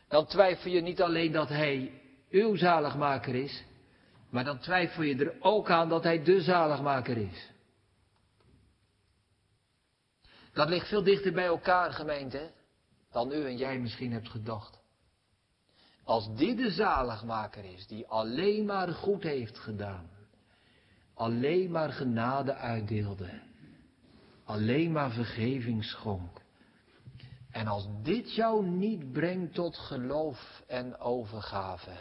[0.07, 3.63] Dan twijfel je niet alleen dat hij uw zaligmaker is.
[4.29, 7.49] Maar dan twijfel je er ook aan dat hij de zaligmaker is.
[10.53, 12.51] Dat ligt veel dichter bij elkaar, gemeente,
[13.11, 14.79] dan u en jij misschien hebt gedacht.
[16.03, 20.09] Als dit de zaligmaker is, die alleen maar goed heeft gedaan,
[21.21, 23.41] alleen maar genade uitdeelde.
[24.43, 26.41] Alleen maar vergeving schonk.
[27.51, 31.91] En als dit jou niet brengt tot geloof en overgave.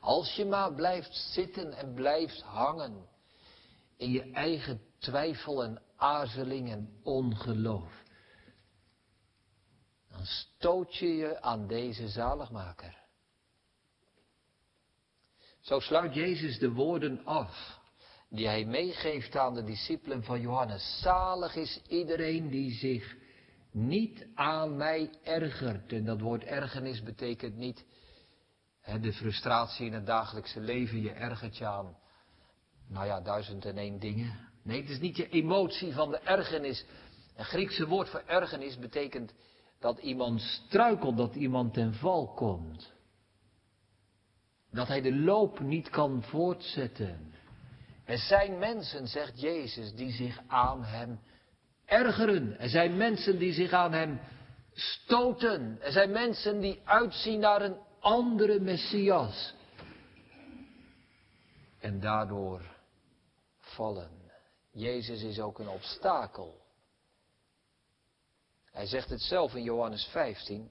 [0.00, 3.08] Als je maar blijft zitten en blijft hangen
[3.96, 8.02] in je eigen twijfel en aarzeling en ongeloof.
[10.08, 13.07] Dan stoot je je aan deze zaligmaker.
[15.68, 17.80] Zo sluit Jezus de woorden af
[18.28, 21.00] die hij meegeeft aan de discipelen van Johannes.
[21.02, 23.16] Zalig is iedereen die zich
[23.72, 25.92] niet aan mij ergert.
[25.92, 27.84] En dat woord ergernis betekent niet
[28.80, 31.00] hè, de frustratie in het dagelijkse leven.
[31.00, 31.96] Je ergert je aan,
[32.88, 34.48] nou ja, duizend en één dingen.
[34.62, 36.84] Nee, het is niet je emotie van de ergernis.
[37.36, 39.34] Een Griekse woord voor ergernis betekent
[39.80, 42.96] dat iemand struikelt, dat iemand ten val komt.
[44.70, 47.34] Dat hij de loop niet kan voortzetten.
[48.04, 51.20] Er zijn mensen, zegt Jezus, die zich aan hem
[51.84, 52.58] ergeren.
[52.58, 54.20] Er zijn mensen die zich aan hem
[54.72, 55.78] stoten.
[55.80, 59.54] Er zijn mensen die uitzien naar een andere Messias.
[61.78, 62.76] En daardoor
[63.58, 64.10] vallen.
[64.72, 66.60] Jezus is ook een obstakel.
[68.70, 70.70] Hij zegt het zelf in Johannes 15.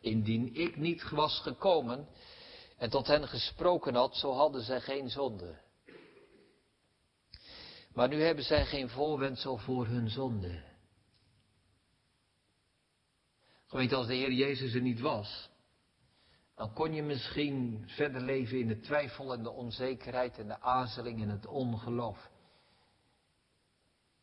[0.00, 2.08] Indien ik niet was gekomen,
[2.80, 5.58] en tot hen gesproken had, zo hadden zij geen zonde.
[7.92, 10.62] Maar nu hebben zij geen voorwendsel voor hun zonde.
[13.66, 15.48] Gemeente, als de Heer Jezus er niet was,
[16.54, 21.22] dan kon je misschien verder leven in de twijfel en de onzekerheid en de aarzeling
[21.22, 22.30] en het ongeloof.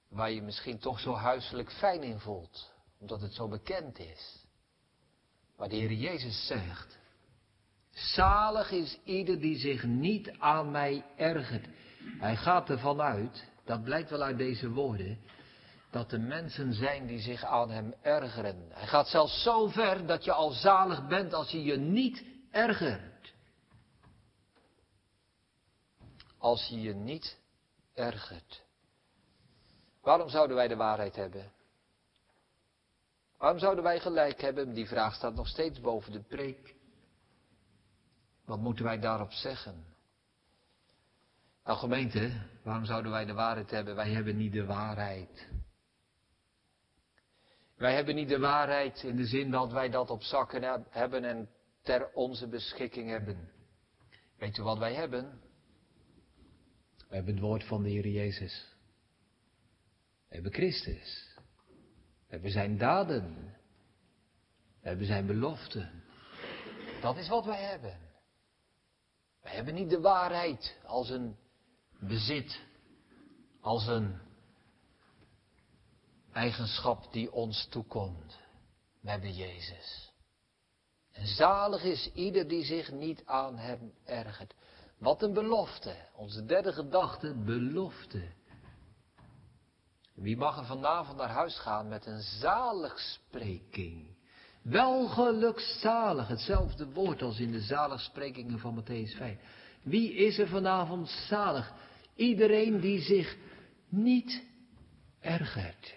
[0.10, 4.46] Waar je misschien toch zo huiselijk fijn in voelt, omdat het zo bekend is.
[5.58, 6.98] Maar de Heer Jezus zegt,
[7.98, 11.68] zalig is ieder die zich niet aan mij ergert.
[12.20, 15.20] Hij gaat ervan uit, dat blijkt wel uit deze woorden,
[15.92, 18.66] dat er mensen zijn die zich aan hem ergeren.
[18.70, 23.34] Hij gaat zelfs zo ver dat je al zalig bent als je je niet ergert.
[26.38, 27.38] Als je je niet
[27.94, 28.64] ergert.
[30.02, 31.52] Waarom zouden wij de waarheid hebben?
[33.38, 34.74] Waarom zouden wij gelijk hebben?
[34.74, 36.77] Die vraag staat nog steeds boven de preek.
[38.48, 39.86] Wat moeten wij daarop zeggen?
[41.64, 42.32] Nou gemeente,
[42.64, 43.96] waarom zouden wij de waarheid hebben?
[43.96, 45.48] Wij hebben niet de waarheid.
[47.76, 51.50] Wij hebben niet de waarheid in de zin dat wij dat op zakken hebben en
[51.82, 53.52] ter onze beschikking hebben.
[54.38, 55.42] Weet u wat wij hebben?
[57.10, 58.76] We hebben het woord van de Heer Jezus.
[60.28, 61.36] We hebben Christus.
[61.98, 63.56] We hebben zijn daden.
[64.82, 66.04] We hebben zijn beloften.
[67.02, 68.07] Dat is wat wij hebben.
[69.48, 71.38] Wij hebben niet de waarheid als een
[72.00, 72.60] bezit,
[73.62, 74.20] als een
[76.34, 78.38] eigenschap die ons toekomt.
[79.02, 80.12] We hebben Jezus.
[81.12, 84.54] En zalig is ieder die zich niet aan hem ergert.
[84.98, 85.96] Wat een belofte.
[86.16, 88.28] Onze derde gedachte, belofte.
[90.14, 94.17] Wie mag er vanavond naar huis gaan met een zaligspreking?
[94.70, 99.38] Welgelukzalig, hetzelfde woord als in de zaligsprekingen van Matthäus 5.
[99.82, 101.74] Wie is er vanavond zalig?
[102.16, 103.38] Iedereen die zich
[103.90, 104.44] niet
[105.20, 105.96] ergert.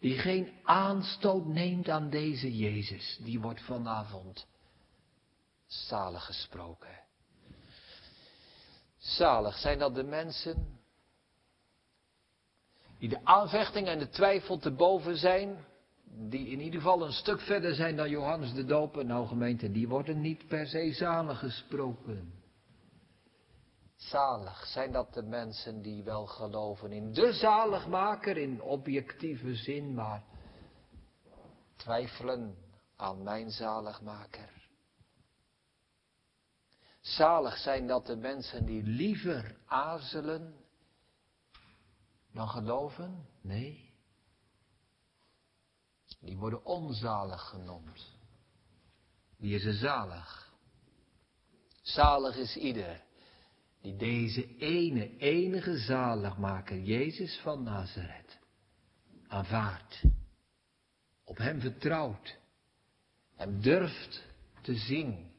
[0.00, 4.46] Die geen aanstoot neemt aan deze Jezus, die wordt vanavond
[5.66, 7.00] zalig gesproken.
[8.98, 10.80] Zalig zijn dat de mensen
[12.98, 15.64] die de aanvechting en de twijfel te boven zijn,
[16.12, 19.88] die in ieder geval een stuk verder zijn dan Johannes de Doper, nou gemeente, die
[19.88, 22.32] worden niet per se zalig gesproken.
[23.96, 30.22] Zalig zijn dat de mensen die wel geloven in de zaligmaker in objectieve zin, maar
[31.76, 32.56] twijfelen
[32.96, 34.68] aan mijn zaligmaker.
[37.00, 40.54] Zalig zijn dat de mensen die liever aarzelen
[42.32, 43.26] dan geloven?
[43.40, 43.89] Nee.
[46.20, 48.18] Die worden onzalig genoemd.
[49.36, 50.52] Wie is er zalig?
[51.82, 53.02] Zalig is ieder
[53.80, 58.38] die deze ene, enige zaligmaker, Jezus van Nazareth,
[59.28, 60.02] aanvaardt,
[61.24, 62.36] op hem vertrouwt,
[63.36, 64.22] hem durft
[64.62, 65.30] te zien,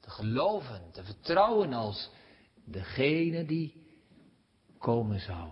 [0.00, 2.10] te geloven, te vertrouwen als
[2.64, 3.86] degene die
[4.78, 5.50] komen zou,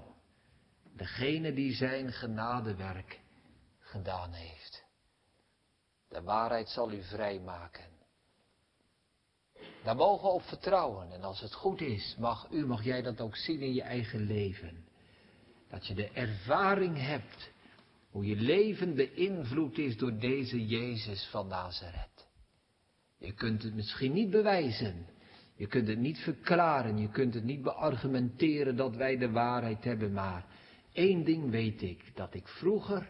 [0.97, 3.21] degene die zijn genadewerk
[3.89, 4.85] gedaan heeft.
[6.09, 7.85] De waarheid zal u vrijmaken.
[9.83, 11.13] Daar mogen we op vertrouwen.
[11.13, 14.27] En als het goed is, mag u, mag jij dat ook zien in je eigen
[14.27, 14.87] leven.
[15.69, 17.51] Dat je de ervaring hebt
[18.11, 22.29] hoe je leven beïnvloed is door deze Jezus van Nazareth.
[23.19, 25.07] Je kunt het misschien niet bewijzen.
[25.57, 26.99] Je kunt het niet verklaren.
[26.99, 30.13] Je kunt het niet beargumenteren dat wij de waarheid hebben.
[30.13, 30.47] Maar
[30.93, 32.17] één ding weet ik.
[32.17, 33.09] Dat ik vroeger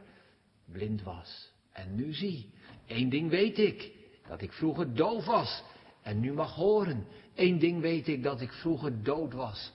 [0.72, 1.52] blind was.
[1.72, 2.50] En nu zie.
[2.86, 3.92] Eén ding weet ik.
[4.28, 5.62] Dat ik vroeger doof was
[6.02, 7.06] en nu mag horen.
[7.34, 9.72] Eén ding weet ik, dat ik vroeger dood was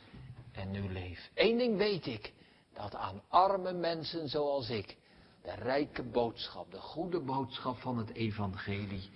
[0.51, 1.29] en nu leef.
[1.33, 2.33] Eén ding weet ik,
[2.73, 4.97] dat aan arme mensen zoals ik
[5.43, 9.09] de rijke boodschap, de goede boodschap van het evangelie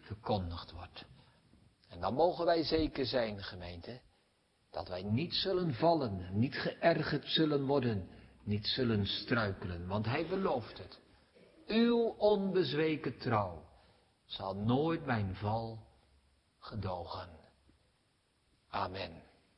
[0.00, 1.04] verkondigd wordt.
[1.88, 4.00] En dan mogen wij zeker zijn, gemeente,
[4.70, 8.08] dat wij niet zullen vallen, niet geërgerd zullen worden,
[8.44, 11.00] niet zullen struikelen, want hij belooft het.
[11.70, 13.62] Uw onbezweken trouw
[14.24, 15.78] zal nooit mijn val
[16.58, 17.28] gedogen.
[18.68, 19.19] Amen.